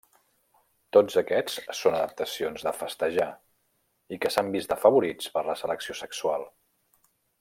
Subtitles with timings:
[0.95, 3.29] Tots aquests són adaptacions de festejar,
[4.17, 6.49] i que s'han vist afavorits per la selecció sexual.